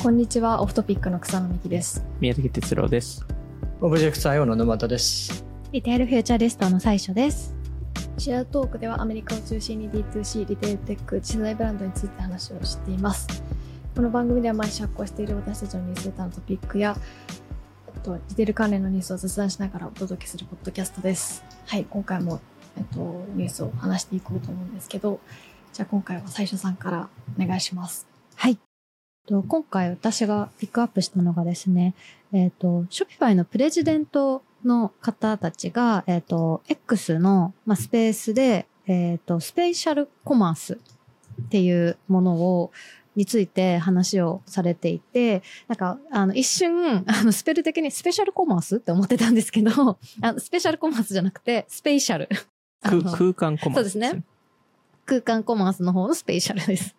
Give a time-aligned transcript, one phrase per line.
[0.00, 2.04] こんにちは、 Off Topic の草野美希です。
[2.20, 3.26] 宮崎哲郎です。
[3.80, 5.44] Object IO の沼田です。
[5.72, 7.52] retail futurist の最所です。
[8.16, 13.26] シェアトークではアメリカを中心に D2C、 retail tech、次世代ブランドについて話をしています。
[13.96, 16.96] この番組では毎週発行している私たちのニュースレターのトピックや、
[17.92, 21.42] えっと、リテール関連のニュースを雑談しながらお届けするポッドキャストです。
[21.66, 22.40] はい、今回も、
[22.76, 25.18] えっと、ニュースを話していこうと思うんですけど、
[25.72, 28.06] じゃあ今回は最初さんからお願いします。
[28.36, 28.60] はい。
[29.28, 31.94] と今回私がピックアップしたのがですね、
[32.32, 40.78] えっ、と、Shopify のプレジデントの方たちが、えっ、と、X の、まあ、スペースで、えっ、と、スペシャルコマース
[41.42, 42.72] っていうものを、
[43.16, 52.28] について話をされていて、なんか、あの、一瞬、あの、スペル的にスペシャルコマースって思ってたんですけど、 あのスペシャルコマースじゃなくて、スペーシャル。
[52.80, 54.22] 空空間コマンドそうですね。
[55.04, 56.94] 空間コマースの方のスペシャルです。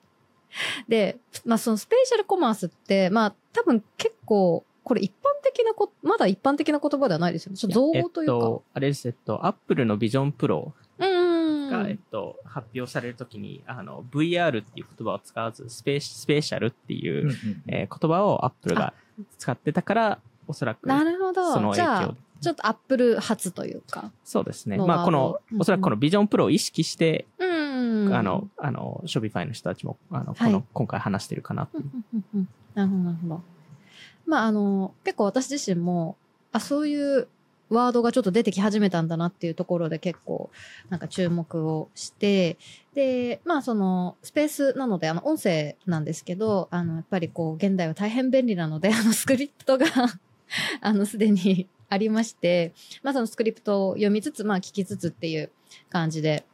[0.90, 7.58] で、まあそのスペシャルコマースって、まあ多分結構、これ一般的なこ、まだ一般的な言葉ではないですよね。
[7.58, 8.34] ちょっと造語というか。
[8.34, 11.70] えっと、あれです、えっと、アップルのビジョンプロうーん。
[11.70, 17.30] が、えっと、発表されるときに、あの、VR っていう言葉を使わず、スペースペーシャルっていう、
[17.68, 18.94] えー言葉をアップルが
[19.38, 21.54] 使ってたから、おそらく、なるほど。
[21.54, 24.12] そのじゃあ影響、ちょっとアップル発というか。
[24.24, 24.78] そうですね。
[24.78, 27.49] のまあ、このおそらくこの Vision Pro を意識して、うーん。
[28.14, 32.48] あの、あの、 Shopify の人たちも、あの、こはいの、今回話してるかなっていう。
[32.76, 33.42] なるほど、なるほど。
[34.26, 36.18] まあ、あの、結構私自身も、
[36.52, 37.28] あ、そういう
[37.70, 40.50] ワードがちょっと出てき始めたんだなっていうところで結構、
[40.90, 42.58] なんか注目をして、
[42.94, 49.86] で、まあ、その、スペースなので、あの、音声なんですけど、あの、やっぱりこう、現代は大変便利なので、あの、スクリプトが
[50.82, 55.52] あの、すでにありまして、まあ、そのスクリプトを読みつつ、まあ、聞きつつっていう
[55.90, 56.46] 感じで、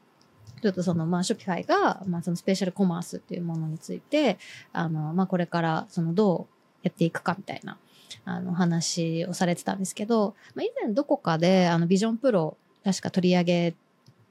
[0.62, 4.38] ちょっとその、まあ、ショピファイが、まあ、そのスペシャルコマースっていうものについて、
[4.74, 6.54] あの、まあ、これから、その、どう
[6.84, 7.78] やっていくかみたいな、
[8.26, 13.76] あの、話をされてたんですけど、まあ、以前どこかで、あの、ビジョンプロ、確か取り上げ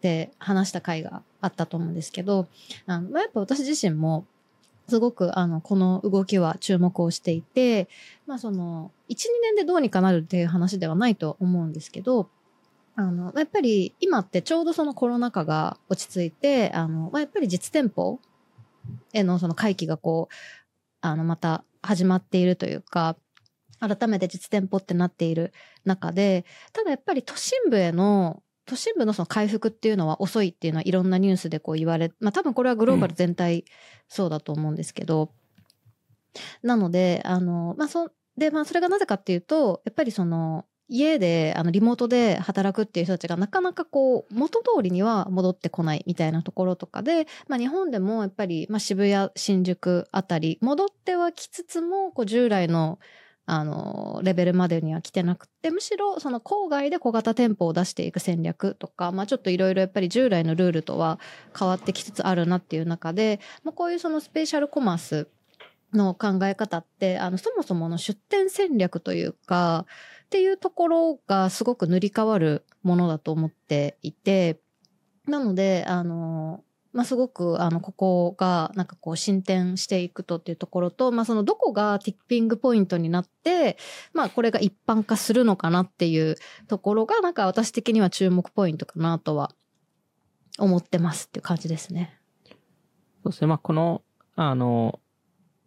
[0.01, 2.47] て話した回があったと思うんですけど、
[2.87, 4.25] あの、まあ、やっぱ私自身も、
[4.89, 7.89] すごく、あの、この動きは注目をしていて、
[8.27, 12.29] まあ、その、1、2年でどうにかなるっていう話ではないと思うんですけど、
[12.97, 18.21] あの、やっぱり今ってちょうどそのコロナ禍が落ち着いて、あの、まあ、やっぱり実店舗
[19.13, 20.35] へのその回帰がこう、
[21.01, 23.17] あの、また始まっているというか、
[23.81, 25.53] 改めて実店舗ってなっている
[25.85, 33.65] 中で、ただやっぱり都心部への、都心部のその回復っていうのは遅いっていうのはいろんなニュースでこう言われ、まあ多分これはグローバル全体
[34.09, 35.31] そうだと思うんですけど、
[36.63, 52.99] なので、あの、まあそ、で、まあそれがなぜかっていうと、やっぱりその、家で、あの、リモートで働くっていう人たちがなかなかこう、元通りには戻ってこないみたいなところとかで、まあ日本でもやっぱり、まあ渋谷、新宿あたり、戻ってはきつつも、こう従来の、
[53.47, 61.19] あの、レベルまでには来てなくて、むしろその郊外で小型店舗を出していく戦略とか、まあちょっといろいろやっぱり従来のルールとは
[61.59, 65.29] 変わってきつつあるなっていう中で、まあこういうそのスペシャルコマース
[65.95, 69.87] の考え方って、あの、そもそもの出店戦略というか、
[70.25, 74.61] っていうところがすごく塗り替わるものだと思っていて、
[75.27, 83.79] なので、あの、まあ、すごく、あの、ここが、なんかこう、進展していくとっていうところと、まあ、その、どこがティッピングポイントになって、
[84.13, 86.37] まあ、これが一般化するのかなっていう
[86.69, 89.55] ところが、なんか私的には注目ポイントかなとは、
[90.59, 92.17] 思ってますっていう感じですね。
[92.45, 93.49] そうですね。
[93.49, 94.03] まあ、この、
[94.37, 95.01] あの、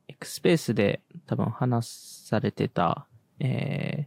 [0.08, 3.08] X スペースで多分話されてた、
[3.40, 4.07] え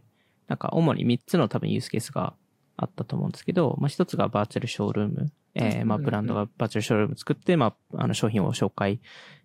[0.51, 2.33] なんか主に3つの多分ユースケースが
[2.75, 5.31] あったと思うんですけど、まあ、1つがバーチャルショールーム。
[5.53, 8.99] えー、まあ、ブランドがバーチャルショールーム作って、まあ、あの、商品を紹介、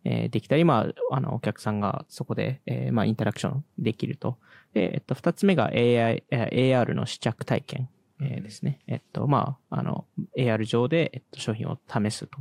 [0.04, 4.38] えーできたり、まあ、あの、お客さんがそこで、えーまあ、インタラクションできると。
[4.72, 7.88] で、えっと、2つ目が AI、えー AR の試着体験。
[8.20, 8.80] えーですね。
[8.86, 10.06] えっと、まあ、あの、
[10.38, 12.38] AR 上で、えっと、商品を試すと。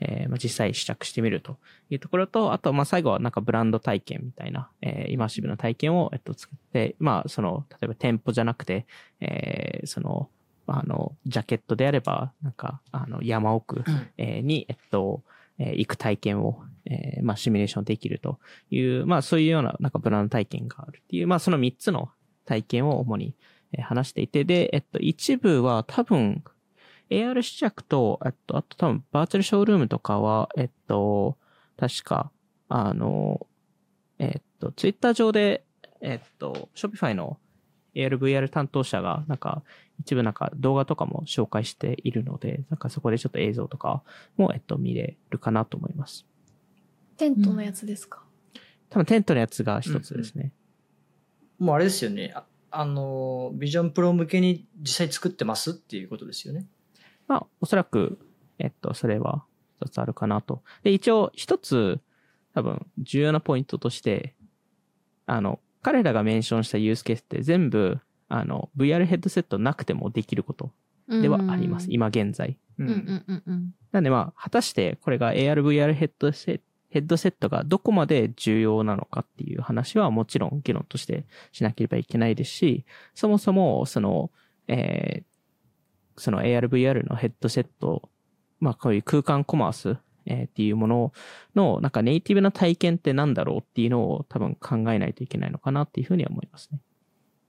[0.00, 1.56] えーまあ、実際試着してみると
[1.90, 8.86] いうところと、あと、まあ、最後はなんかブランド体験みたいな、えーイマーシブな体験を、えっと、作って、まあ、その、例えば店舗じゃなくて、
[9.20, 10.28] えーその、
[10.68, 13.84] あの、ジャケットであれば、なんか、あの、山奥、
[14.18, 15.22] えーに、えっと、
[15.58, 18.38] えー行く体験を、えーまあ、シミュレーションできると
[18.70, 22.10] いう、まあ、そういうような、なんかブランド体験があるっていう、まあ、その3つの
[22.44, 23.36] 体験を主に、えー
[23.80, 26.42] 話していて、で、えっと、一部は多分、
[27.10, 31.36] AR 試着と、えっと、あと多分、バーチャルショールームとかは、えっと、
[31.76, 32.30] 確か、
[32.68, 33.46] あの、
[34.18, 35.64] えっと、ツイッター上で、
[36.00, 37.38] えっと、Shopify の
[37.94, 39.62] AR、VR 担当者が、なんか、
[40.00, 44.02] 一部なんか動画とかも紹介しているので、なんかそこでちょっと映像とか
[44.36, 46.26] も、えっと、見れるかなと思います。
[47.16, 48.22] テントのやつですか、
[48.90, 50.52] 多分テントのやつが一つですね。
[51.58, 52.34] もうあれですよね。
[52.76, 56.66] ああの、ビジョンプロ向けに実際作ってますっていうことですよね。
[57.28, 58.18] まあ、おそらく、
[58.58, 59.44] えっと、それは
[59.80, 60.62] 一つあるかなと。
[60.82, 62.00] で、一応一つ、
[62.54, 64.34] 多分重要なポイントとして、
[65.26, 70.72] あの、彼らがメンションしたユースケースって全部、あの、VR ヘッドセットなくてもできること
[71.08, 71.88] ではあります。
[71.90, 72.58] 今現在。
[72.78, 73.74] ううんうんうんうん。
[73.92, 76.62] なんでまあ、果たしてこれが AR、VR ヘッドセット、
[76.96, 84.30] ヘッドセットがどこまで重要なのかっていう話はもちろん議論としてしなければいけないですし、そもそもその、
[84.66, 85.24] えー
[86.18, 88.08] その AR、VR のヘッドセット、
[88.58, 91.12] まあこういう空間コマース、えーっていうもの
[91.54, 96.80] のなんかネイティブな体験ってなんだろうっていうのを多分考えないといけないのかなっていうふうには思いますね。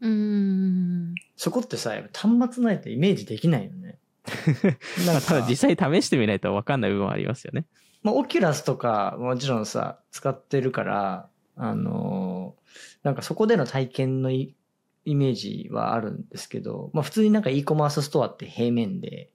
[0.01, 1.15] うーん。
[1.37, 3.99] そこってさ、やっぱ端末ないとイメージできないよね。
[5.07, 7.63] まあただ実際試してみないと分かんない部分はありますよね。
[8.07, 11.27] まあ、オキュラスとか、もちろんさ、使ってるから、
[11.57, 12.67] あのー
[13.03, 14.53] なんかそこでの体験のイ
[15.05, 19.29] イメージはあるんですけど、まあ普通になんか e コマースストアって平面で、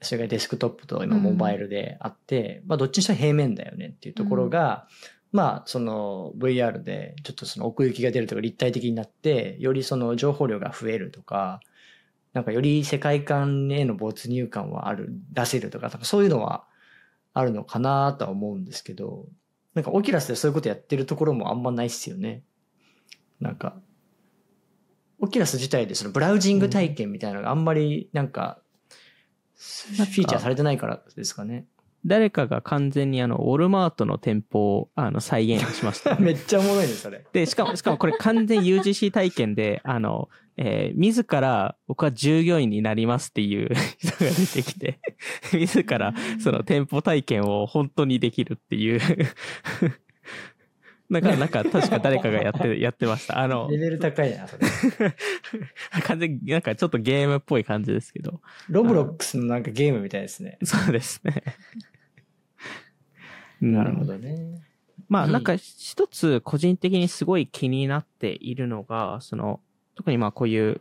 [0.00, 4.86] それがデスクトップと今モバイルであって、まあどっちにしたら平面だよねっていうところが、
[5.32, 11.60] まあその VR でちょっとその奥行きが出るとか立体的になって、よりその情報量が増えるとか、
[12.34, 16.64] なんかより世界観への没入感はある、出せるとかそういうのは
[17.34, 19.26] あるのかなとは思うんですけど、
[19.74, 22.42] なんかオキュラスでそういうことやってるところもあんまないっすよね。
[23.40, 23.76] なんか、
[25.18, 28.60] オキュラス自体でそのブラウジング体験みたいなのがあんまりなんか、
[29.54, 31.66] フィーチャーされてないからですかね。
[32.04, 36.16] 誰かが完全にあの、ウォルマートの店舗をあの再現しました。
[36.20, 37.24] めっちゃおもろいね、それ。
[37.32, 44.98] で、しかも、しかもこれ完全 UGC 体験で、あの、えー自ら僕は従業員になりますっていう 人が出てきて、
[45.52, 49.00] 自らその店舗体験を本当にできるっていう。
[51.10, 53.38] なんか、なんか確か誰かがやって、やってました。
[53.38, 54.66] あのレ、ベル高いな、それ。
[56.04, 58.40] 完全になんかちょっとゲームっぽい感じですけど。
[58.70, 60.56] ロブロックスのなんかゲームみたいですね。
[60.64, 61.42] そうですね。
[63.60, 64.62] なるほどね。
[65.08, 69.60] まあ、うんなんか一つ個人的にすごい気になっているのが、その、
[70.02, 70.80] 特にまあこういう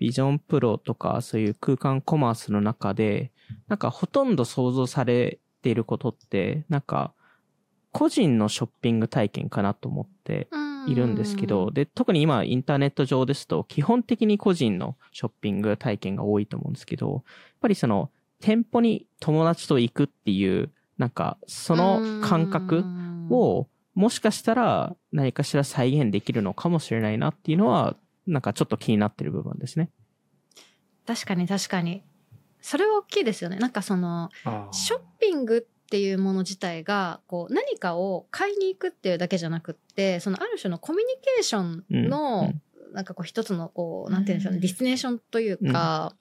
[0.00, 3.30] ビジョンプロとかそういう空間コマースの中で、
[3.68, 7.14] なんかほとんど想像されていることって、なんか
[7.92, 10.48] 個人のショッピング体験かなと思って
[10.88, 17.22] いるんですけど、で、特に今インターネット上ですと基本的に個人のショッピング体験が多いと思うんですけど、やっ
[17.60, 18.10] ぱりその
[18.40, 22.84] 店舗に友達と行くっていう、なんかその感覚
[23.30, 27.96] を、もしかしたら何かしら再現できるのかもしれないなっていうのは、
[28.28, 29.90] なんかちょっと気になってる部分ですね。
[31.06, 32.02] 確かに確かに。
[32.60, 33.56] それは大きいですよね。
[33.56, 34.30] なんかその、
[34.72, 35.60] ショッピングっ
[35.90, 46.14] ていうもの自体が、こう、何かを買いに行くっていうだけじゃなくって、そのある種のコミュニケーションうんの、うんなんかこう一つのこう、なんて言うんでしょうね、 destination というか、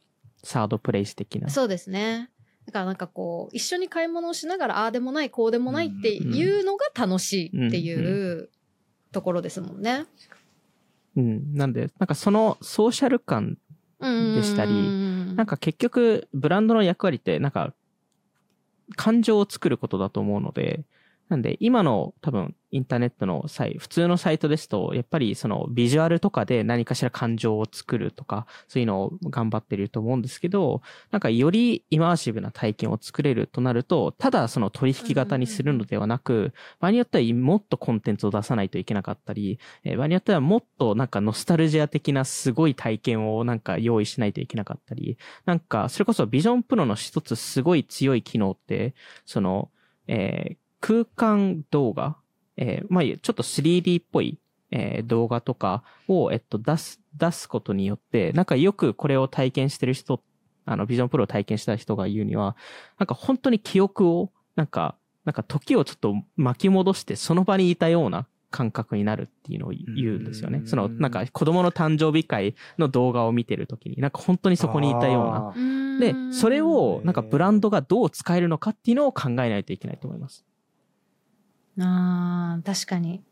[0.43, 1.49] サードプレイス的な。
[1.49, 2.29] そうですね。
[2.65, 8.49] だからなんかこう、一緒に買い物をしながら、ああでもない、こうでもないっていうのが楽しいっていう
[9.13, 9.91] ところですもんね。
[9.93, 10.07] うん。
[11.21, 13.57] なんで、なんかそのソーシャル感、
[13.99, 17.73] でしたりりなん、か結局ブランドの役割ってなんか
[18.95, 20.83] 感情を作ることだと思うので、
[21.29, 30.81] なんで今の多分インターネットのサイ普通のサイトですと、やっぱりそのビジュアルとかで何かしら感情を作るとか、そういうのを頑張ってると思うんですけど、
[31.11, 39.59] なんかよりイマーシブな体験を作れるとなると、ただその取引型にするのではなく、場合によってはもっとコンテンツを出さないといけなかったり、
[39.97, 48.93] 場合によってはもっとなんかノスタルジア的なすごい体験をなんか用意しないといけなかったり、なんかそれこそビジョンプロの一つすごい強い機能って、
[49.25, 49.69] その、
[50.07, 50.57] えー
[50.87, 52.15] 空間動画、
[52.55, 54.39] えーまあ、ちょっと 3D っぽい、
[54.71, 60.21] えー動画とかを、えっと、出す、出すことによって、なんかよくこれを体験してる人、
[60.65, 62.55] あの、ビジョンプロを体験した人が言うには、
[62.99, 70.61] なんか本当に記憶を、なんか、なんか時をちょっと巻き戻してその場にいたような感覚になるっていうのを言うんですよねう。
[70.61, 75.99] んその、なんか子供の誕生日会の動画を見てるときに、なんか本当にそこにいたような。
[75.99, 80.46] で、それをなんかブランドがどう使えるのかっていうのを考えないといけないと思います。
[81.79, 83.23] ああ、確かに。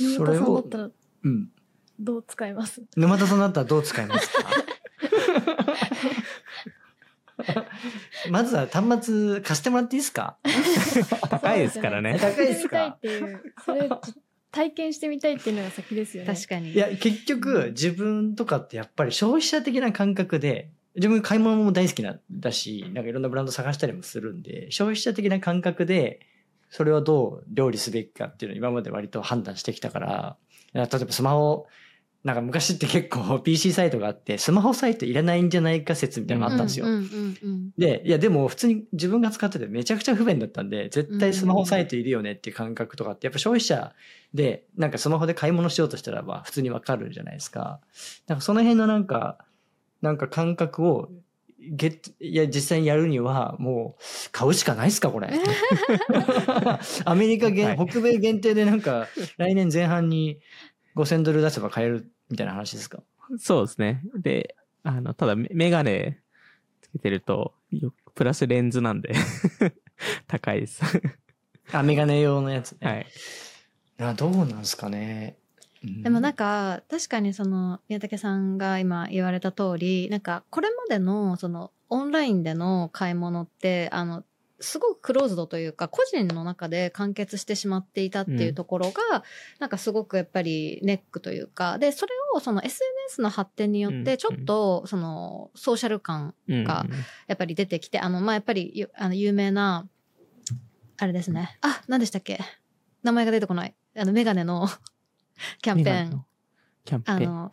[0.00, 0.90] 沼田さんだったら
[1.24, 1.48] うん。
[1.98, 2.82] どう使います？
[2.96, 4.44] 沼田さんだったらどう使いますか？
[8.30, 10.36] まずは端末貸してもらっていいですか？
[11.30, 12.18] 高いですからね。
[12.20, 12.98] 高いですか？
[13.64, 13.88] それ、
[14.50, 16.34] 体験してみたいっていうのが先ですよね。
[16.34, 16.72] 確かに。
[16.72, 26.20] いや、結局、自分とかってやっぱり消費者的な感覚で、自分買い物も大好きな、だし、なんかいろんなブランド探したりもするんで、消費者的な感覚で、
[26.70, 30.36] それをどう料理すべきかっていうのを今まで割と判断してきたから、
[30.74, 31.66] 例えばスマホ、
[32.24, 36.86] なんか昔って結構 PC サイトがあって、スマホサイトいらないんじゃないか説みたいなのがあったんですよ。
[37.78, 43.94] で、いやでも普通に自分が使っててめちゃくちゃ不便だったんで、絶対スマホサイトいるよねっていう感覚とかって、やっぱ消費者
[44.34, 47.80] で、なんかスマホで買い物しようとしたらば普通にわかるじゃないですか。
[48.26, 49.38] なんかその辺のなんか、
[50.02, 51.10] なんか感覚を、
[51.60, 54.02] ゲッいや、実際にやるには、もう、
[54.32, 55.28] 買うしかないっすか、これ。
[57.04, 60.40] アメリカ限、はい北米限定でなんか、来年前半に
[60.94, 63.02] 5000ドル出せば買えるみたいな話ですか？
[63.38, 64.02] そうですね。
[64.16, 66.20] で、あの、ただメメガネ
[66.80, 69.12] つけてると、よプラスレンズなんで、
[70.26, 70.80] 高いです。
[71.72, 72.78] あ、メガネ用のやつね。
[72.88, 73.06] はい。
[74.00, 75.36] あどうなんですかね。
[75.82, 84.24] うでもなんか確かにその宮武さんが今言われた通りなんかこれまでのそのオンラインでの買い物ってあの
[84.60, 89.22] すごくクローズドというか個人の中で完結してしまっていたっていうところが、
[89.60, 96.86] なんかすごくやっぱりネックというかでそれをその SNS の発展によっうんてちょっとそのソーシャル感うんが
[97.28, 99.86] やっぱり出てきてあのまあやっぱりゆあの有名な
[100.96, 101.56] あれですね。
[101.60, 102.40] あ何でしたっけ？
[103.04, 103.76] 名前が出てこない。
[103.96, 104.68] あのメガネの
[105.62, 106.24] キャンペーン
[106.84, 107.16] キャンペーン。
[107.16, 107.50] あの、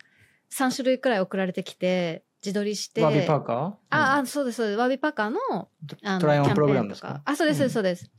[0.50, 3.02] 3種類くらい送られてきて、自撮りして。
[3.02, 3.56] ワービーパーカー？
[3.90, 4.78] あ、あ、そうです、そうです。
[4.78, 5.68] ワービーパーカーの、
[6.04, 8.10] あの、トライオンプログラムキャンペーンとですかあ、そうです、うんそうです。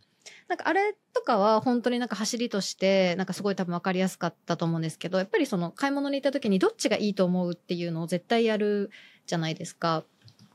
[0.48, 8.92] なんかあれとかは本当になんか走りとして、なんかすごい多分分かりやすかったと思うんですけど、やっぱりその買い物に行った時にどっちがいいと思うっていうのを絶対やる
[9.26, 10.04] じゃないですか。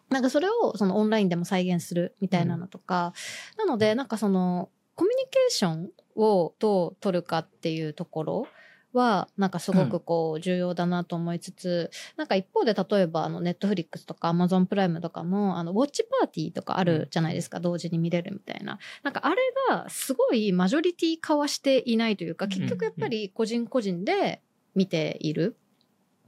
[0.09, 3.13] なんかそれをそのオンラインでも再現するみたいなのとか、
[3.59, 8.47] なのでなんかそのコミュニケーションをどう取るかっていうところ
[8.93, 18.79] はなんかすごくこう重要だなと思いつつ、なんか一方で例えばあのネットフリックスとかアマゾンプライムとかのあのウォッチパーティーとかあるじゃないですか、同時に見れるみたいな。
[19.03, 19.37] なんかあれ
[19.69, 24.43] がすごいマジョリティ化はしていないというか、結局やっぱり個人個人で
[24.75, 25.57] 見ている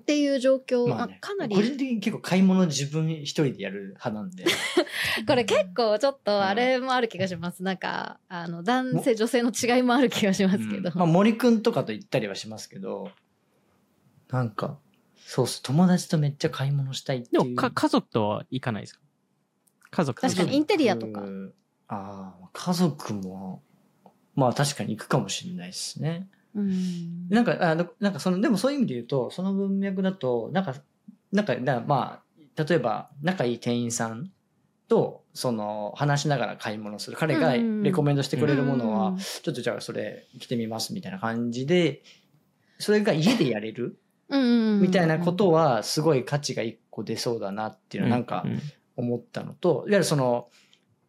[0.05, 4.45] っていう状況、まあねあかなり個人的に結構買い物自分一人でやる派なんで。
[5.27, 7.63] これ結構ちょっとあれもある気がします。
[7.63, 10.91] なんか、あの、男性、女性の違いもある気がしますけど。
[10.91, 13.11] うんまあ森くんとかと行ったりはしますけど、
[14.29, 14.79] なんか、
[15.17, 15.63] そうっす。
[15.63, 17.43] 友達とめっちゃ買い物したいっていう。
[17.45, 19.01] でもか、家族とは行かないですか？
[19.91, 21.55] 家族と確かにインテリアとかうん
[21.89, 23.63] ああ、家族も、
[24.35, 26.29] まあ確かに行くかもしれないですね。
[26.55, 27.29] うん。
[27.29, 30.75] なんか、あのなんかその、でもそういう意味で言うと、その文脈だと、なんか、
[31.33, 32.23] なんか、なま
[32.57, 34.31] あ、例えば、仲いい店員さん
[34.89, 37.17] と、その、話しながら買い物する。
[37.17, 42.03] 彼がうんレコメンドしてくれるものは、うんちょっとじゃあそれ着てみますみたいな感じで、
[42.79, 48.51] それが家でやれるうんみたいなことは、すごい価値が一個出そうだなっていうのはなんかう、
[48.97, 50.49] 思ったのと、いわゆるその、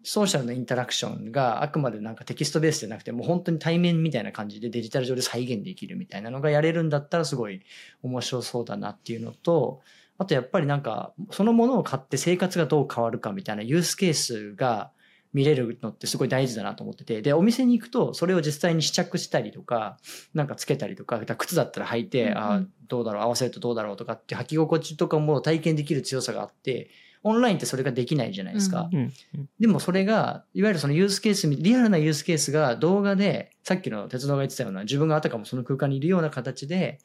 [0.07, 7.61] ソーシャルなインタラクションがあくまでなんかテキストベースじゃなくて、もう本当に対面みたいな感じでデジタル上で再現できるみたいなのがやれるんだったらすごい
[8.03, 9.81] 面白そうだなっていうのと、
[10.17, 14.91] あとやっぱりなんか、そのものを買って生活がどう変わるかみたいなユースケースが
[15.33, 19.97] 見れるのってすごい大事だなと思ってて、で、お店に行くとそれを実際に試着したりとか、
[20.33, 22.37] なんかつけたりとか、靴だったら履いて、うんうん。
[22.37, 26.89] ああ、どうだろう、合わせるとどうだろうとかって履き心地とかも体験できる強さがあって、
[27.25, 28.87] オンラインってそれができないじゃないですか。
[28.93, 36.99] うんうんでもそれが、いわゆるそのユースケース、リアルなユースケースが動画で、さっきの鉄道が言ってたような、自分があたかもその空間にいるような形で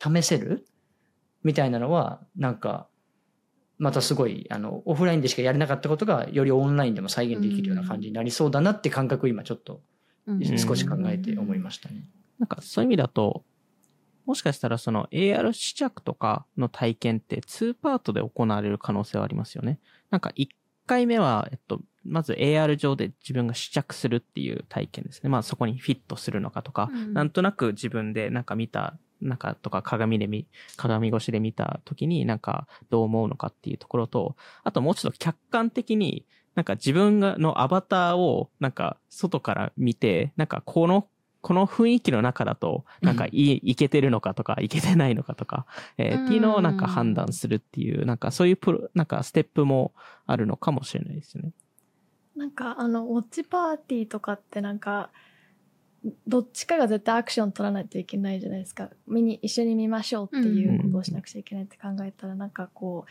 [0.00, 0.64] 試せる
[1.42, 2.86] みたいなのは、なんか、
[3.78, 9.82] またすごい、あの、オフラインでしかやれなかったことが、よりオンラインでも再現できるような感じになりそうだなって感覚を今ちょっと
[10.26, 12.04] うん少し考えて思いましたね。
[12.38, 13.44] なんかそういう意味だと、
[14.26, 19.78] もしかしたらその AR 試着とかの体験って2パートで行われる可能性はありますよね。
[20.10, 20.48] なんか1
[20.86, 25.30] 回目は、えっと、まず AR 上で自分が試着するっていう体験ですね。
[25.30, 41.08] まあそこにフィットするのかとか、うんなんとなく自分でなんか見た、なんかとか鏡で見、鏡越しで見た時になんかどう思うのかっていうところと、あともうちょっと客観的になんか自分がのアバターをなんか外から見て、なんかこの
[41.44, 45.66] この雰囲気の中だと、なんかいい、いけてるのかとか、いけてないのかとか、
[45.98, 49.92] えーっていうのをなんか判断するっていう、なんかそういうプロ、なんかステップも
[50.24, 51.52] あるのかもしれないですよね。
[52.34, 55.10] なんかあのウォッチパーティーとかってなんか
[56.26, 58.88] どっちかが絶対アクション取らないといけないじゃないですか。
[59.06, 63.04] 見に一緒に見ましょうっていうことをしなくちゃいけないって考えたら、なんかこ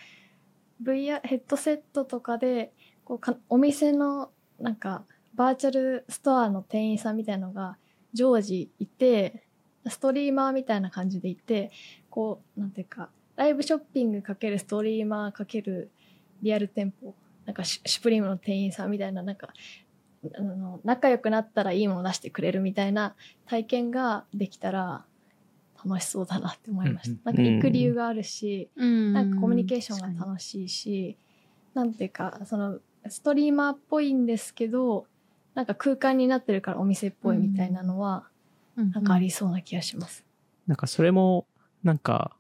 [0.82, 2.74] う VR ヘッドセットとかで
[3.06, 5.04] こうかお店のなんか
[5.36, 7.78] バーチャルストアの店員さんみたいのが
[8.14, 9.44] 常時いて
[9.88, 11.72] ストリーマーみたいな感じでいて
[12.10, 15.92] こうなんていうかライブショッピングかけるストリーマーかける
[16.42, 17.16] リアル店舗
[17.46, 19.50] なんかシュシュプリームの店員さんみたいななんか
[20.38, 23.16] あの仲良くなったらいいもの出してくれるみたいな
[23.46, 25.06] 体験ができたら
[25.84, 27.32] 楽しそうだなって思いましうんた。
[27.32, 31.18] なんか行く理由があるし、うんなんかコミュニケーションが楽しいし、
[31.74, 32.80] なんていうか、その
[33.10, 35.06] ストリーマーっぽいんですけど、
[35.56, 38.28] なんか空間になってるからお店っぽいみたいなのは、
[38.76, 40.26] なんかありそうな気がします。
[40.68, 41.46] なんかそれも、
[41.84, 42.36] なんか、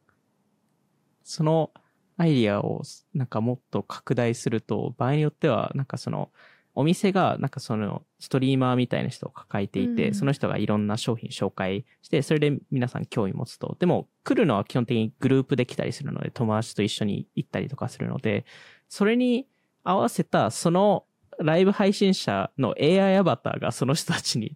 [1.24, 1.72] その
[2.18, 2.82] アイディアを
[3.14, 6.32] なんかもっと拡大すると、場合によっては、なんかその、
[6.76, 13.78] お店がなんかそのストリーマーみたいな人を抱えていて、うんその人がいろんな商品紹介して、それで皆さん興味持つと。
[13.80, 18.46] でも来るのは基本的にグループで来たりするので、友達と一緒に行ったりとかするので、
[18.90, 19.48] それに
[19.84, 21.06] 合わせたその
[21.40, 24.56] ライブ配信者の AI アバターがその人たちに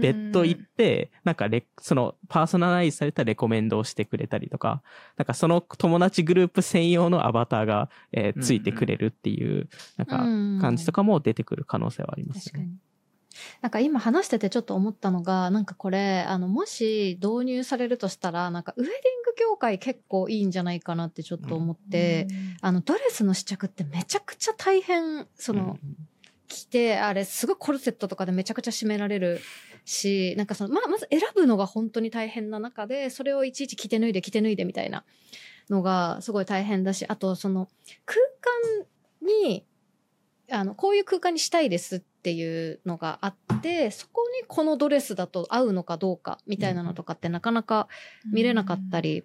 [0.00, 4.82] 別途行って、なんかレ、そのパーソナライズされたレコメンドをしてくれたりとか、
[5.16, 10.18] なんかその友達グループ専用のアバターが、えーついてくれるっていう、なんか
[10.60, 12.68] 感じとかも出てくる可能性はありますよね。
[13.60, 22.26] なんか今話しててちょっと思ったのが、なんかこれ、あの、もし導入されるとしたら、なんかウェディング業界結構いいんじゃないかなってちょっと思って、
[22.60, 25.78] あの、ドレスの試着ってめちゃくちゃ大変、その、
[26.48, 29.40] 着て、あれ、すごいコルセットとかでめちゃくちゃ締められる
[29.84, 35.04] し、なんかその、まあ、まず選ぶのが本当に大変な中で、それをいちいち着て脱いで着て脱いでみたいな
[35.70, 37.68] のがすごい大変だし、あとその、
[38.04, 38.20] 空
[39.20, 39.66] 間に、
[40.50, 47.86] あの、こういう空間にしたいですっていうのがあって、そこにこのドレスだと合うのかどうかみたいなのとかってなかなか
[48.32, 49.22] 見れなかったり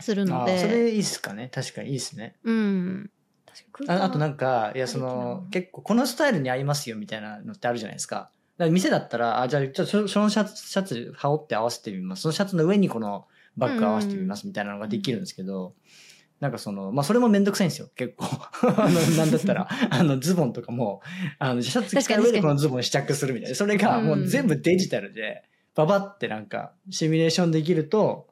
[0.00, 0.56] するので。
[0.56, 2.36] あそれいいっすかね確かにいいっすね。
[2.44, 3.10] うん。
[3.46, 8.30] 確かにああとなんか、いや、その、結構このスタイルに合いますよみたいなのってあるじゃないですか。
[8.58, 12.22] だから店だったら、あ、じゃあ、ちょそそのシャツ、シャツ羽織って合わせてみます。
[12.22, 13.26] そのシャツの上にこの
[13.56, 15.72] バッグ合わせてみますみたいなのができるんですけど、
[16.40, 18.26] なんかその、まあ、それもめんどくさいんですよ、結構。
[18.76, 21.00] あの、なんだったら、あの、ズボンとかも、
[21.38, 23.56] あの、シャツ着た上でこのズボン試着するみたいな。
[23.56, 28.28] それがもう全部デジタルで、ババってなんか、シミュレーションできると、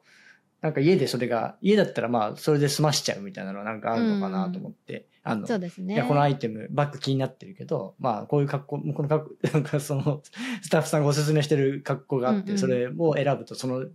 [0.61, 5.95] なんか家でそれが、家だったらまあ、それで済ましちゃうみたいなのはなんかあるのかなと思って、あの、そうですね。
[5.95, 10.21] いや、このアイテム、バッグ気になってるけど、まあ、こういう格好、この格好、 なんかその、
[10.61, 13.85] スタッフさんがおすすめしてる格好があって、うんうんそれを選ぶと、その、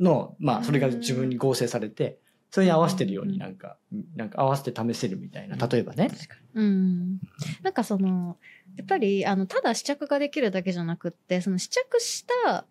[0.00, 2.18] の、まあ、それが自分に合成されて、
[2.56, 3.76] それに合わせてるようになんか、
[4.14, 6.10] なんか合わせて試せるみたいな、例えばね。
[6.54, 7.20] うん。
[7.62, 8.38] なんかその、
[8.78, 12.64] やっぱり、あの、ただ試着ができるだけじゃなくって、その試着した、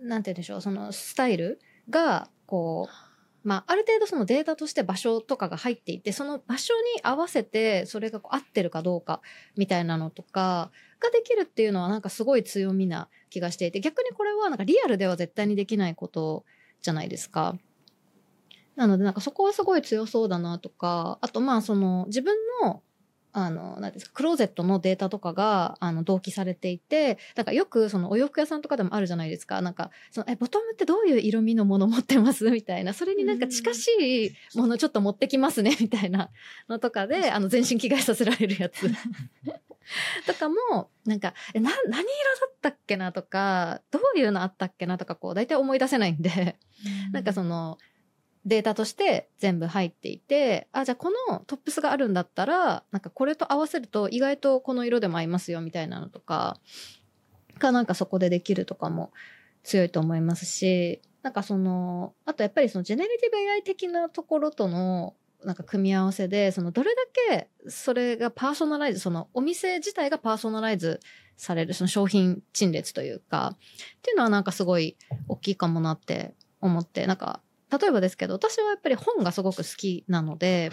[0.00, 9.20] なんて言うんでしょう、そのスタイルが、こう、まあ、ある程度そのデータとして場所とかが入っていて、その場所に合わせて、それがこう合ってるかどうか、
[9.54, 16.46] みたいなのとか、ができるっていうのはなんかすごい強みな気がしていて、逆にこれはなんかリアルでは絶対にできないこと
[16.80, 17.58] じゃないですか。
[18.76, 22.82] なのでなんかそこはすごい強そうだなとか、あとまあその自分の
[23.38, 29.60] あの、なんですか、クローゼットのデータとかが、あの、同期されていて、だからよく、その、お洋服屋さんとかでもあるじゃないですか。
[29.60, 32.50] なんか、その、え、ボトムってどういう色味のもの持ってます？
[32.50, 32.94] みたいな。
[32.94, 33.88] それになんか近し
[34.54, 36.30] いものちょっと持ってきますね、 みたいな
[36.70, 38.88] のとかで、あの、全身着替えさせられるやつ。
[40.26, 42.06] とかも、なんか、え、な、何色だ
[42.46, 46.56] ったっけなとか、どういうのあったっけなとか、こう、大体思い出せないんで、
[47.12, 47.76] なんかその、
[48.46, 56.58] データとして全部入っていて、あ、じゃあこのトップスがあるんだったら、なんかこれと合わせると意外とこの色でも合いますよみたいなのとか、
[57.58, 59.12] がなんかそこでできるとかも
[59.64, 71.00] 強いと思いますし、なんかその、あとやっぱりそのジェネリティブ AI 的なところとのなんか組み合わせで、そのどれだけそれがパーソナライズ、そのお店自体がパーソナライズ
[71.36, 73.58] される、その商品陳列というか、っ
[74.02, 80.70] ていうのはなんかすごい大きいかもなって思って、なんか例えばですけど、私はやっぱり本がすごく好きなので、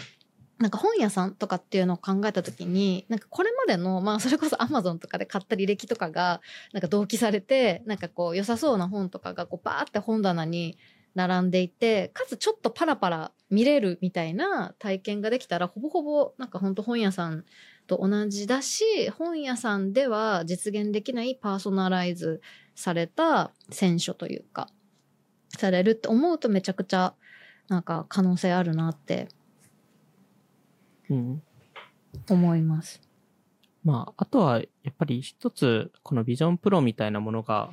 [0.58, 6.40] なんか本屋さんとかっていうのを考えたときに、なんかこれまでの、まあそれこそ Amazon とかで買った履歴とかが、
[6.72, 10.78] なんか同期されて、なんかこう良さそうな本とかがこうバーって本棚に
[11.14, 17.44] 並んでいて、かつちょっとパラパラ見れるみたいな体験ができたら、ほぼほぼなんか本当本屋さん
[17.88, 22.40] と同じだし、本屋さんでは実現できないパーソナライズ
[22.76, 24.68] された選書というか、
[25.54, 27.14] されるって思うとめちゃくちゃ
[27.68, 29.28] なんか可能性あるなって
[31.10, 31.42] うん。
[32.30, 33.00] 思います。
[33.84, 37.70] まあ、あとは、やっぱり一つ、このビジョンプロみたいなものが、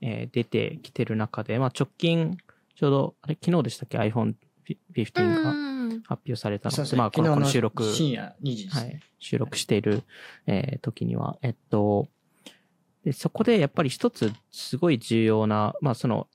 [0.00, 2.36] えー出てきてる中で、まあ直近、
[2.74, 4.34] ちょうど、あれ、昨日でしたっけ ?iPhone
[4.94, 8.76] 15がうん発表されたので、まあ、このこの収録、深夜2時です。
[8.78, 10.02] はい、収録している、
[10.46, 12.08] えー時には、えっと、
[13.04, 16.26] で、そこでやっぱり一つすごい重要な、まあその、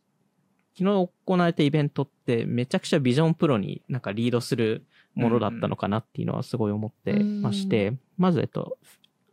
[0.78, 4.86] 昨日行われたイベントってめちゃくちゃビジョンプロになんかリードする
[5.16, 8.78] ものだったのかなっていうのはすごい思ってまして、まずえっと、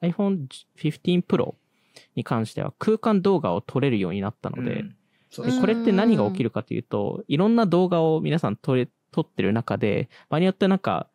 [0.00, 0.46] iPhone
[0.78, 1.54] 15 Pro
[2.16, 4.96] に関しては空間動画を撮れるようになったので、うん。
[5.46, 11.08] でこれって何が起きるかというと、いろんな動画を皆さん撮れ撮ってる中で、場合によってなんか、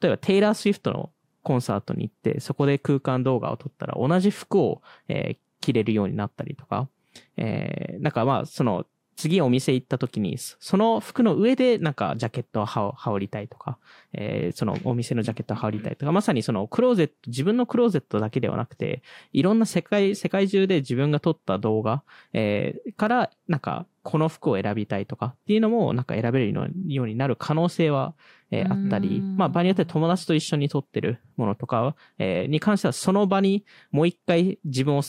[0.00, 1.10] 例えばテイラー・スウィフトの
[1.42, 6.90] コンサートに行って、そこで空間動画を撮ったら同じ服を、えー着れるようになったりとか、
[7.38, 8.84] えーなんかまあ、その、
[9.16, 13.78] 次お店行った時に、そその服の上でなんかジャケットを羽織りたいとか、
[14.12, 28.14] えーそのお店のジャケットを羽織りたいとか、まさにそのクローゼット、自分のクローゼットだけではなくて、いろんな世界、世界中で自分が撮った動画、えーから、なんか、この服を選びたいとかっていうのも、なんか選べるようになる可能性は、
[28.50, 29.36] えーあったり、うん。
[29.36, 35.02] まあ場合によって友達と一緒に撮ってるものとか、えーに関してはその場にもう一回自分を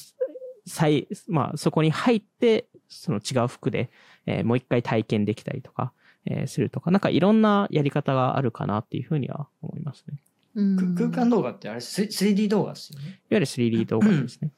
[0.66, 3.90] 再、まあそこに入って、その違う服で、
[4.26, 5.92] えーもう一回体験できたりとか、
[6.26, 10.18] えーするとか、なんかいろんなやり方があるかなっていうふうには思いますね。
[10.56, 13.06] うんく空間動画ってあれス 3D 動画ですよね。
[13.06, 14.52] いわゆる 3D 動画ですね。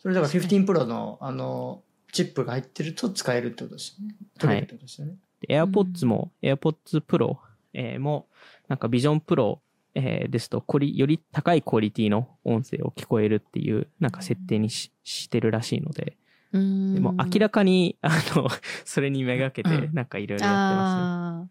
[0.00, 4.14] それだから15 Pro のあの、チップが入ってると使えるってことですよね。
[4.38, 5.14] 撮れるってことですよね。
[5.46, 7.36] で AirPods も、AirPods Pro、
[7.74, 8.26] えーも、
[8.68, 9.58] なんか Vision Pro、
[9.94, 16.58] えーですと、こり、より高いクオリティの音声を聞こえるっていう、なんか設定にししてるらしいので、うんで
[17.00, 18.48] も明らかに、あの、
[18.84, 21.46] それにめがけて、うんなんかいろいろやってまあ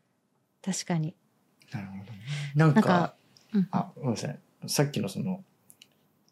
[0.63, 1.15] ー確かに。
[1.71, 2.19] なるほどね。
[2.55, 3.15] なんか、か
[3.53, 4.39] うんあ、ごめんなさい。
[4.65, 5.43] さっきのその、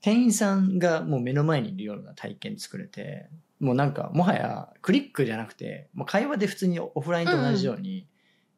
[0.01, 8.07] 店員さんがもう目の前にいるような体験作れて、もうなんか、もはやクリックじゃなくて、もう会話で普通にオフラインと同じように、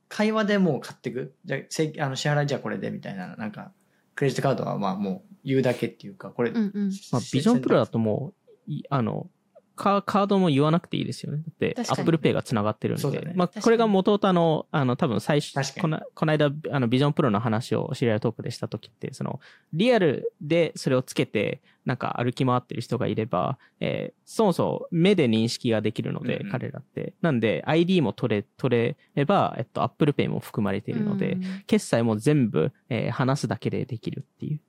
[0.09, 1.35] 会話でもう買ってく？
[1.45, 3.73] じゃあ、せあの支払いじゃあこれでみたいな、なんか、
[4.15, 6.91] クレジットカードはまあもう言うだけっていうか、これ、うんうん。
[6.91, 7.09] す。
[7.11, 9.29] まあ、Vision Pro だともう、いあの、
[9.77, 11.37] カカードも言わなくていいですよね。
[11.37, 13.21] だって、Apple Pay が繋がってるんで。
[13.21, 19.39] ねまあ、これが元々あの、あの、多分最初この、この間、あの、Vision Pro の話をシリアルトークでした時って、その、
[19.73, 27.13] リアルでそれをつけて、なんか歩き回ってる人がいれば、えーそもそも目で認識ができるので、うんうん彼らって。
[27.21, 34.59] なんで、ID も取れ、取れれば、えっと、Apple Pay も含まれているので、うん決済も全部、えー話すだけでできるっていう。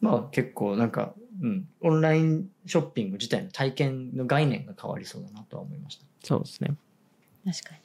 [0.00, 6.04] まあ結構なんか、うん、オンラインショッピング自体の体験の概念が変わりそうだなとは思いました。
[6.22, 6.74] そうですね。
[7.44, 7.80] 確かに。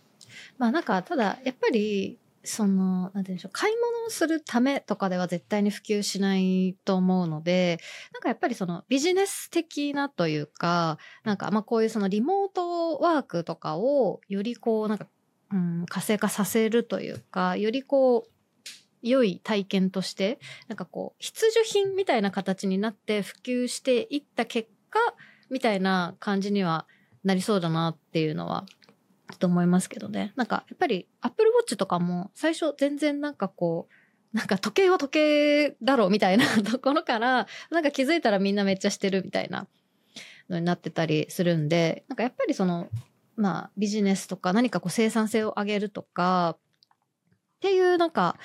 [0.58, 7.80] まあなんか、ただ、やっぱり、その、なんて言うんでしょう、買い物をするためとかでは絶対に普及しないと思うので、
[8.14, 15.08] なんかやっぱりそのビジネス的なというか、なんかまあこういうそのリモートワークとかをよりこうなんか、
[15.52, 18.31] うん、活性化させるというか、よりこう、
[19.02, 25.00] 良い体験として、なんかこう、必需品みたいな形になって普及していった結果、
[25.50, 26.88] みたいな感じには
[27.24, 28.66] なりそうだなっていうのは、
[29.32, 30.34] ちょっと思いますけどね。
[30.36, 33.88] なんか、やっぱり Apple Watch とかも最初全然なんかこ
[34.34, 39.68] う、なんか時計は時計だろうみたいな ところから、なんか気づいたらみんなめっちゃしてるみたいな
[40.50, 42.90] のになってたりするんで、なんかやっぱりその、
[43.36, 48.38] まあビジネスとか何かこう生産性を上げるとか、っていうなんか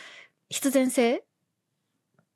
[0.48, 1.24] 必然性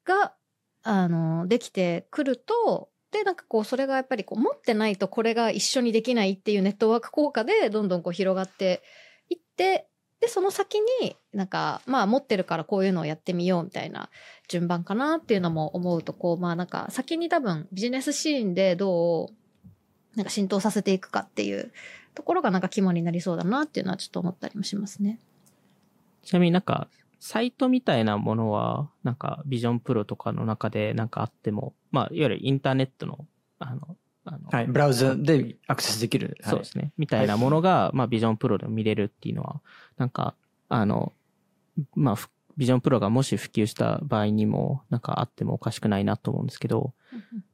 [0.05, 0.35] が、
[0.83, 8.83] あの、できてくると、で、なんかこう、それがやっぱりこう、持ってないとこれが一緒にできないっていうネットワーク効果で、どんどんこう広がって
[9.29, 9.89] いって、
[10.21, 14.11] で、その先になんか、まあ持ってるからこういうのをやってみようみたいな
[14.49, 21.73] 順番かなっていうのも思うと、こう、まあなんか先に多分ビジネスシーンでどう、なんか浸透させていくかっていう
[22.15, 25.19] ところがなんか肝になりそうだなっていうのはちょっと思ったりもしますね。
[26.23, 26.89] ちなみになんか、
[27.21, 33.27] サイトみたいなものは、なんか、ビジョンプロとかの中でなんかあっても、まあ、いわゆるインターネットの、
[33.59, 34.67] あの、あの、はい。
[34.67, 36.39] ブラウザでアクセスできる。
[36.43, 36.93] はいそうですね。
[36.99, 39.61] みたいなものが、まあ、ビジョンプロでも見れるっていうのは、
[39.97, 40.35] なんか、
[40.69, 41.13] あの、
[41.95, 46.93] まあ、ふビジョンプロがもし普及した場合にも、なんかあってもおかしくないなと思うんですけど、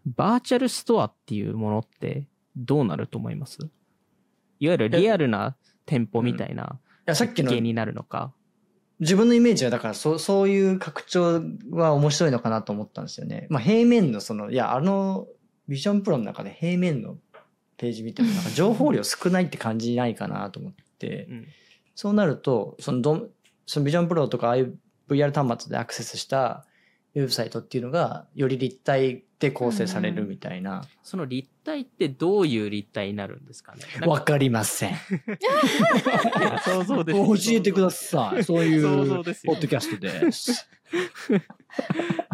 [0.05, 2.27] バーチャルストアっていうものって
[2.57, 3.59] どうなると思います？
[4.59, 8.33] いわゆるリアルな店舗みたいないや、さっきの系になるのか。
[9.01, 13.47] 自分のイメージはだからそそういう拡張は面白いのかなと思ったんですよね。
[13.51, 15.27] まあ平面のその、いや、あの、
[15.69, 17.17] ビジョンプロの中で平面の
[17.77, 21.47] ページ見てもなんか情報量少ないって感じないかなと思って、うん
[21.97, 23.31] そうなると、そのど、
[23.65, 24.79] そのビジョンプロとかああいう
[25.09, 26.67] VR 端末でアクセスした
[27.17, 30.85] ウェブサイトっていうのがより立体で構成されるみたいな。
[31.03, 34.07] その立体ってどういう立体になるんですかね？
[34.07, 34.95] わかりません。
[36.65, 37.53] 想像です。
[37.53, 38.45] 教えてください。
[38.45, 40.69] そういうポッドキャストです。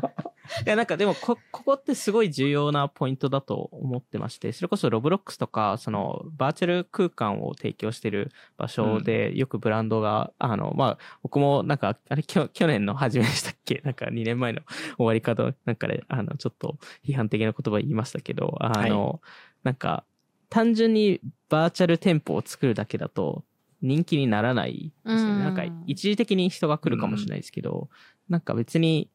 [0.65, 13.81] いや、なんかでもこ、ここってすごい重要なポイントだと思ってまして、それこそロブロックスとか、その、バーチャル空間を提供してる場所で、よくブランドが、あの、まあ、僕もなんか、あれ、去去年の初めでしたっけ？
[13.85, 14.61] なんか2年前の
[14.97, 19.21] 終わり方、なんかで、あの、ちょっと批判的な言葉言いましたけど、あの、
[19.63, 20.05] なんか、
[20.49, 23.45] 単純にバーチャル店舗を作るだけだと、
[23.81, 25.33] 人気にならないですよね。
[25.33, 25.39] うん。
[25.41, 27.89] なんか、一時的に人が来るかもしれないですけど、
[28.29, 29.11] なんか別に、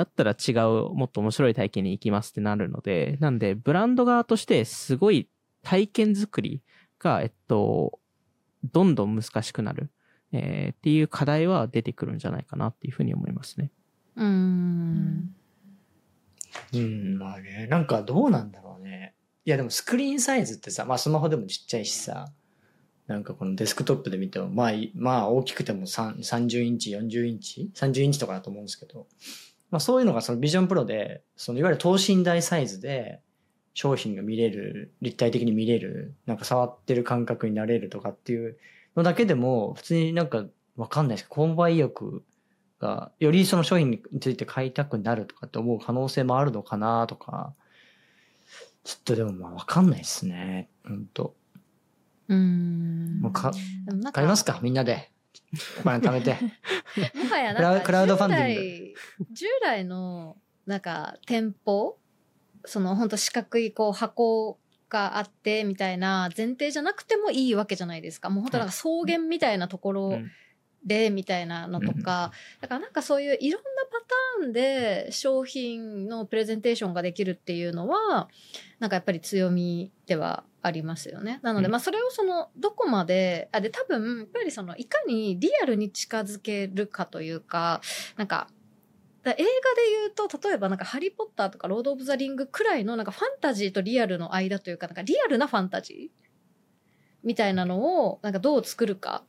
[0.00, 5.28] だったら違う、もっと面白い体験に行きますってなるので、なんで、ブランド側としてすごい
[5.62, 6.62] 体験作り
[6.98, 7.98] が、えっと、
[8.72, 9.90] どんどん難しくなる、
[10.32, 13.70] えーっていう課題は出てくるんじゃないかなっていうふうに思いますね。
[14.16, 15.34] うん。
[16.72, 19.14] うん、まあね、なんかどうなんだろうね。
[19.44, 22.32] いやでもスクリーンサイズってさ、まあスマホでもちっちゃいしさ、
[23.06, 29.08] なんかこのデスクトップで見ても、まあ、まあ大きくても30インチ、40インチ ?30 インチとかだと思うんですけど、
[29.70, 33.20] まあそういうのがそのビジョンプロで、そのいわゆる等身大サイズで
[33.74, 38.58] 商品が見れる、立体的に見れる、なんか触ってる感覚になれるとかっていう
[38.96, 40.44] のだけでも、普通になんか
[40.76, 42.24] わかんないですけど、購買意欲
[42.80, 47.54] が、よりその商品について買いたくなるとかって思う可能性もあるのかなとか、
[48.84, 50.68] ちょっとでもまあわかんないですね。
[50.84, 51.34] ほんと。
[52.28, 53.20] うん
[54.12, 55.09] 買いますかみんなで。
[55.80, 56.36] お金貯めて。
[57.14, 59.26] もはやクラなんかウクラウドファンディング。
[59.32, 60.36] 従来の
[60.66, 61.98] なんか店舗
[62.64, 64.58] その本当四角いこう箱
[64.88, 68.30] があってみたいな前提じゃなくてもいいわけじゃないですか。
[68.30, 70.30] もう本当なんか草原みたいなところうん。
[70.84, 73.62] でみたいなのとか、だからなんかそういういろん
[74.00, 78.28] ターンで商品のプレゼンテーションができるっていうのは
[78.78, 81.40] なんかやっぱり強みではありますよね。
[81.42, 87.80] なので、うんまあそれをそのどこまで、あ、で多分やっぱりそのいかにリアルに近づけるかというか、
[88.16, 88.48] なんか、
[89.22, 89.46] だ映画で
[89.90, 96.30] 言うと、例えばなんかハリーポッターとかロード・オブ・ザ・リングくらいのなんかファンタジーとリアルの間というか、なんかリアルなファンタジー
[97.22, 99.24] みたいなのをなんかどう作るか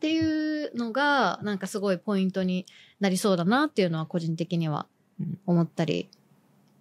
[0.00, 2.64] っていうのがなんかすごいポイントに
[3.00, 4.86] なりそうだなっていうのは個人的には
[5.44, 6.08] 思ったり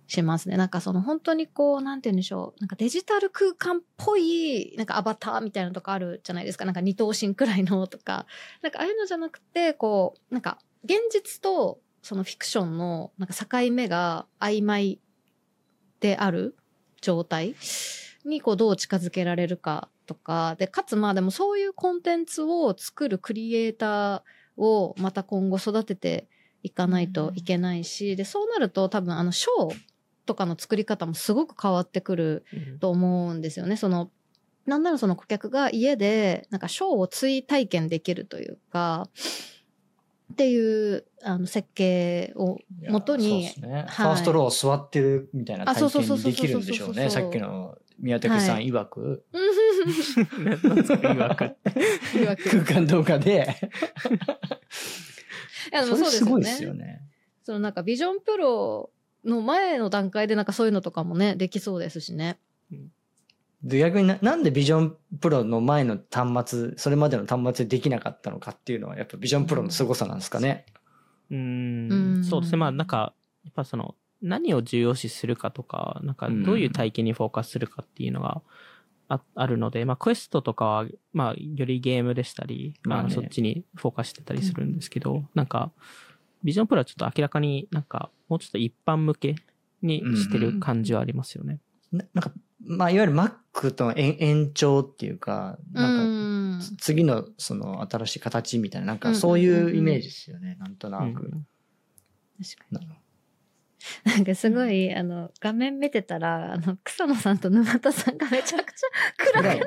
[0.08, 0.56] しますね。
[0.56, 2.62] なんかその本当にこう、なんて言うんでしょう。
[2.62, 6.64] なんかデジタル空間っぽい、なんかアバターみたいなのとかあるじゃないですか。
[6.64, 8.26] なんか二等身くらいのとか。
[8.62, 15.02] なんかああいうのじゃなくて、こう、なんか現実とそのフィクションのなんか境目が曖昧
[16.00, 16.56] である
[17.02, 17.54] 状態
[18.26, 20.56] にこうどう近づけられるかとか。
[20.58, 24.22] で、かつまあでもそういうコンテンツを作るクリエイター
[24.58, 26.28] をまた今後育てて
[26.64, 29.78] いかないといけないし、で、そうなると多分あのショー
[30.26, 32.46] とかの作り方もすごく変わってくる
[32.80, 33.78] と思うんですよね。
[33.78, 34.12] その、
[34.66, 39.08] なんならその顧客が家でなんかショーを追体験できるというか、
[40.32, 43.74] っていうあの設計を元にいやそうですね。
[43.74, 47.10] はいファーストロー座ってるみたいな体験できるんでしょうね。
[47.10, 51.44] さっきの宮武さん曰く、 なんですか曰く。
[52.20, 53.48] いわく空間動画で。
[55.72, 57.02] いやでもそうですよねそれすごいですよね。
[57.44, 58.92] そのなんかビジョンプロ
[59.26, 62.40] の前の段階でなんかそういうのとかもねできそうですしね。
[63.64, 70.66] で逆にななんでビジョンプロの前の端末、それまでの端末でできなかったのかっていうのは、やっぱビジョンプロの凄さなんですかね。
[71.30, 72.58] ううんん、そうですね。
[72.58, 78.42] まあなんか、やっぱその、何を重要視するかとか、なんかどういう体験にフォーカスするかっていうのが
[79.08, 85.72] ああるので、まあクエストとかは、まあよりゲームでしたり、ままあねあそっちにフォーカスしてたりするんですけど、なんか、
[86.44, 89.36] ビジョンプロはちょっと明らかになんか、もうちょっと一般向け
[89.82, 91.60] にしてる感じはありますよね。
[91.92, 100.56] ななんか、まあ、いわゆる Mac との延延長っていうか、なんか、次のその新しい形みたいな、なんかそういうイメージですよね。
[100.60, 101.04] なんとなく。
[101.04, 101.48] うん
[102.42, 102.94] 確かなるに。
[104.04, 109.62] なんかすごい、あの、画面見てたら、あの、草野さんと沼田さんがめちゃくちゃ暗い。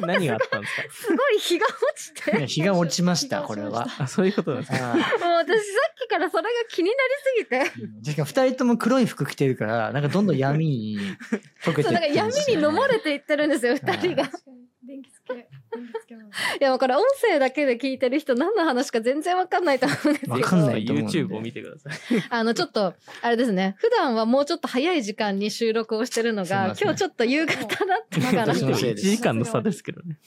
[0.00, 0.82] 何があったんですか？
[0.90, 2.46] すごい日が落ちて。
[2.46, 3.86] 日が落ちました、 これは。
[3.98, 4.92] あ、そういうことですか？
[4.92, 7.60] あもう私さっきからそれが気になりすぎて。
[8.00, 10.98] あしかも二人とも黒い服着てるから、なんかどんどん闇に
[11.62, 14.28] 溶けてそう、なんか闇に飲まれていってるんですよ、二人が。
[14.86, 15.10] 電気
[16.30, 20.44] つけ電気つけますや、もうこれ音声だけで聞いてる人何の話か全然わかんないと思うんですわよ。
[20.44, 22.22] かんないと思うんで YouTube を見てください。
[22.30, 23.76] あの、ちょっと、あれですね。
[23.78, 28.46] 普段はもうちょっと早い時間に収録をしてるのが、すいません今日ちょっと夕方だったから。
[28.46, 30.18] 1私のせいです時間の差ですけどね。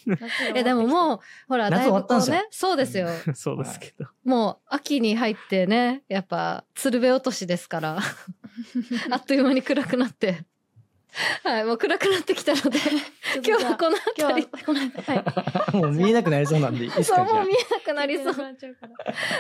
[0.56, 3.08] え、でももう、ほら、夏だいぶこうね、そうですよ。
[3.34, 4.08] そうですけど。
[4.24, 8.00] もう、秋に入ってね、やっぱ、鶴瓶落としですから、
[9.10, 10.46] あっという間に暗くなって。
[11.44, 12.80] はい、もう暗くなってきたので、
[13.46, 18.36] 今日はこの今辺り、日はこの辺はい もう見えなくなりそうなんで、いいですそう、かじゃもう見えなくなりそう。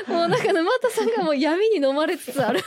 [0.07, 2.61] もうなんか沼田さんがもう闇に飲まれつつある。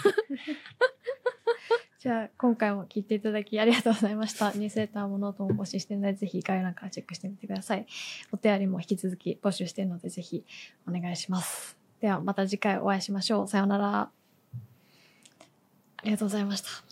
[1.99, 4.53] じゃあ、今回も聞いていただきありがとうございました。
[4.53, 7.87] ニュースレターもノートも募集しているので、ぜひ概要欄からチェックしてみてください。
[8.31, 10.45] お手やりも引き続き募集しているので、ぜひ
[10.87, 11.79] お願いします。
[12.01, 13.49] では、また次回お会いしましょう。
[13.49, 14.11] さようなら。
[15.97, 16.84] ありがとうございました。